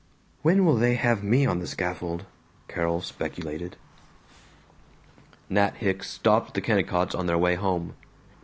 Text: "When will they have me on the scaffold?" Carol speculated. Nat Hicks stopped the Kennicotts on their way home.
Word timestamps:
"When 0.41 0.65
will 0.65 0.77
they 0.77 0.95
have 0.95 1.23
me 1.23 1.45
on 1.45 1.59
the 1.59 1.67
scaffold?" 1.67 2.25
Carol 2.67 3.01
speculated. 3.01 3.77
Nat 5.47 5.75
Hicks 5.75 6.09
stopped 6.09 6.55
the 6.55 6.59
Kennicotts 6.61 7.13
on 7.13 7.27
their 7.27 7.37
way 7.37 7.53
home. 7.53 7.93